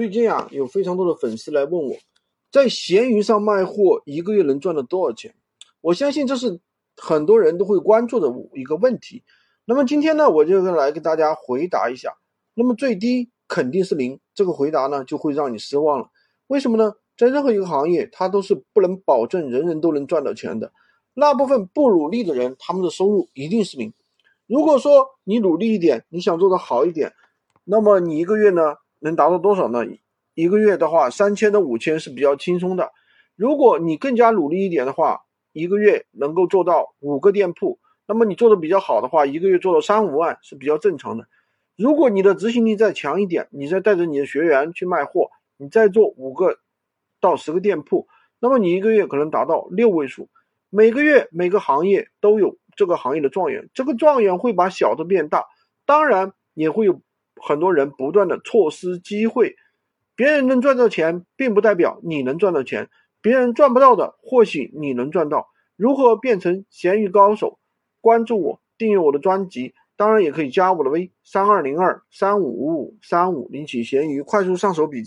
[0.00, 1.94] 最近啊，有非常多的粉丝来问我，
[2.50, 5.34] 在闲鱼上卖货一个月能赚到多少钱？
[5.82, 6.58] 我相信这是
[6.96, 9.22] 很多人都会关注的一个问题。
[9.66, 12.14] 那么今天呢，我就来给大家回答一下。
[12.54, 16.08] 那么最低肯定是零，这个回答呢就会让你失望了。
[16.46, 16.94] 为什么呢？
[17.18, 20.72] 在任何一个行业，它都是不能保证人人都能赚到钱的。
[21.12, 23.92] 那部分不努力的人，他们的收入一定是零。
[24.46, 27.12] 如果说你努力一点，你想做的好一点，
[27.64, 28.76] 那么你一个月呢？
[29.00, 29.84] 能达到多少呢？
[30.34, 32.92] 一个月的话，三千到五千是比较轻松的。
[33.34, 41.26] 如果你更加努力一点的话，一个月能够做到五个店铺，那么你做的比较好的话，一个月做到三五万是比较正常的。
[41.76, 46.58] 如果你的执行力再强一点，你再带着你的学员去卖货，你再做五个
[47.20, 48.06] 到十个店铺，
[48.38, 50.28] 那么你一个月可能达到六位数。
[50.68, 55.46] 每个月每个行业都有这个行业的状元，这个状元会把小的变大，
[55.84, 57.00] 当然也会有。
[57.42, 59.56] 很多人不断的错失机会，
[60.14, 62.86] 别人能赚到钱，并不代表你能赚到钱；
[63.20, 65.48] 别人赚不到的，或许你能赚到。
[65.76, 67.58] 如何变成咸鱼高手？
[68.02, 74.98] 关注我，订阅我的专辑，当然也可以加我的微三二零二三五五五三五，领取咸鱼快速上手笔记。